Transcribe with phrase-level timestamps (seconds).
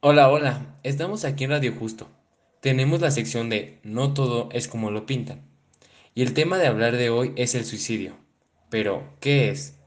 [0.00, 2.08] Hola, hola, estamos aquí en Radio Justo.
[2.60, 5.42] Tenemos la sección de No todo es como lo pintan.
[6.14, 8.14] Y el tema de hablar de hoy es el suicidio.
[8.70, 9.78] Pero, ¿qué es?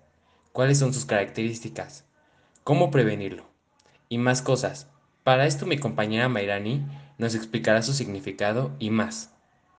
[0.52, 2.06] ¿Cuáles son sus características?
[2.64, 3.46] ¿Cómo prevenirlo?
[4.10, 4.90] Y más cosas.
[5.24, 6.86] Para esto mi compañera Mairani
[7.18, 9.34] nos explicará su significado y más.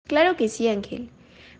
[0.07, 1.09] Claro que sí, Ángel.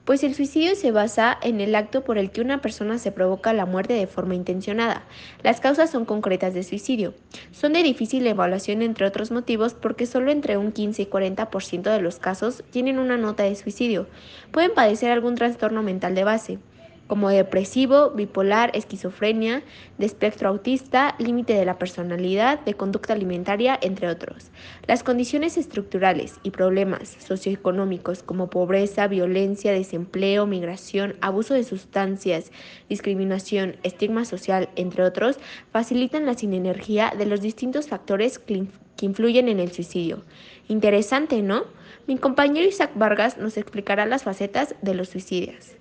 [0.06, 3.54] Pues el suicidio se basa en el acto por el que una persona se provoca
[3.54, 5.04] la muerte de forma intencionada.
[5.44, 7.14] Las causas son concretas de suicidio.
[7.54, 12.02] Son de difícil evaluación entre otros motivos porque solo entre un 15 y 40% de
[12.02, 14.08] los casos tienen una nota de suicidio.
[14.52, 16.60] Pueden padecer algún trastorno mental de base
[17.08, 19.64] como depresivo, bipolar, esquizofrenia,
[19.98, 24.52] de espectro autista, límite de la personalidad, de conducta alimentaria, entre otros.
[24.88, 32.52] Las condiciones estructurales y problemas socioeconómicos como pobreza, violencia, desempleo, migración, abuso de sustancias,
[32.90, 35.38] discriminación, estigma social, entre otros,
[35.72, 38.68] facilitan la sinergia de los distintos factores que
[39.02, 40.24] influyen en el suicidio.
[40.68, 41.66] Interesante, ¿no?
[42.08, 45.74] Mi compañero Isaac Vargas nos explicará las facetas de los suicidios.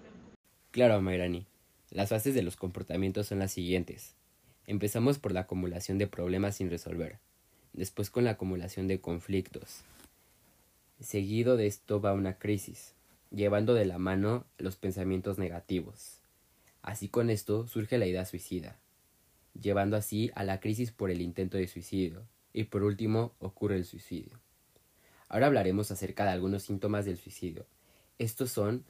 [0.72, 1.44] Claro, Mayrani.
[1.90, 4.14] Las fases de los comportamientos son las siguientes.
[4.66, 7.18] Empezamos por la acumulación de problemas sin resolver,
[7.74, 9.82] después con la acumulación de conflictos.
[10.98, 12.94] Seguido de esto va una crisis,
[13.30, 16.20] llevando de la mano los pensamientos negativos.
[16.80, 18.78] Así con esto surge la idea suicida,
[19.60, 22.22] llevando así a la crisis por el intento de suicidio,
[22.54, 24.40] y por último ocurre el suicidio.
[25.28, 27.66] Ahora hablaremos acerca de algunos síntomas del suicidio.
[28.18, 28.86] Estos son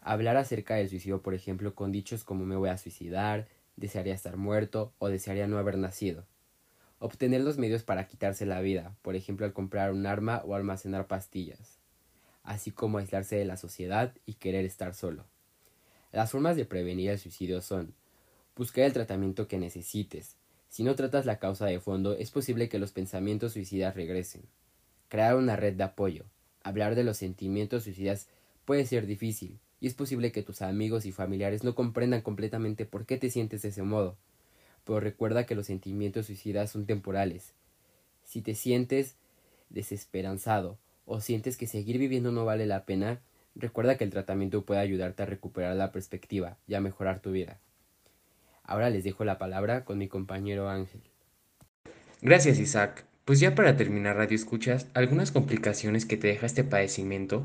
[0.00, 4.36] Hablar acerca del suicidio, por ejemplo, con dichos como me voy a suicidar, desearía estar
[4.36, 6.24] muerto o desearía no haber nacido.
[7.00, 11.06] Obtener los medios para quitarse la vida, por ejemplo, al comprar un arma o almacenar
[11.06, 11.78] pastillas.
[12.42, 15.24] Así como aislarse de la sociedad y querer estar solo.
[16.12, 17.94] Las formas de prevenir el suicidio son
[18.56, 20.36] buscar el tratamiento que necesites.
[20.68, 24.42] Si no tratas la causa de fondo, es posible que los pensamientos suicidas regresen.
[25.08, 26.24] Crear una red de apoyo.
[26.62, 28.28] Hablar de los sentimientos suicidas
[28.64, 33.06] puede ser difícil, y es posible que tus amigos y familiares no comprendan completamente por
[33.06, 34.16] qué te sientes de ese modo.
[34.84, 37.52] Pero recuerda que los sentimientos suicidas son temporales.
[38.24, 39.16] Si te sientes
[39.70, 43.20] desesperanzado o sientes que seguir viviendo no vale la pena,
[43.54, 47.58] recuerda que el tratamiento puede ayudarte a recuperar la perspectiva y a mejorar tu vida.
[48.64, 51.00] Ahora les dejo la palabra con mi compañero Ángel.
[52.20, 53.04] Gracias Isaac.
[53.24, 57.44] Pues ya para terminar Radio Escuchas, algunas complicaciones que te deja este padecimiento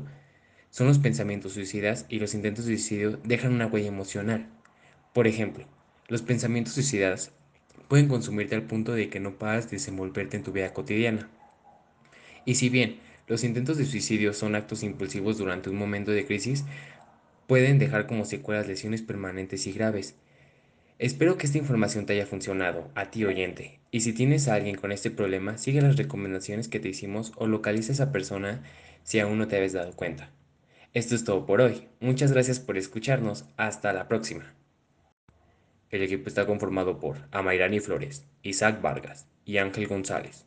[0.74, 4.48] son los pensamientos suicidas y los intentos de suicidio dejan una huella emocional.
[5.12, 5.66] Por ejemplo,
[6.08, 7.30] los pensamientos suicidas
[7.86, 11.30] pueden consumirte al punto de que no paras de desenvolverte en tu vida cotidiana.
[12.44, 12.98] Y si bien
[13.28, 16.64] los intentos de suicidio son actos impulsivos durante un momento de crisis,
[17.46, 20.16] pueden dejar como secuelas lesiones permanentes y graves.
[20.98, 24.74] Espero que esta información te haya funcionado, a ti oyente, y si tienes a alguien
[24.74, 28.64] con este problema, sigue las recomendaciones que te hicimos o localiza a esa persona
[29.04, 30.32] si aún no te habías dado cuenta.
[30.94, 31.88] Esto es todo por hoy.
[31.98, 33.46] Muchas gracias por escucharnos.
[33.56, 34.54] Hasta la próxima.
[35.90, 40.46] El equipo está conformado por Amairani Flores, Isaac Vargas y Ángel González.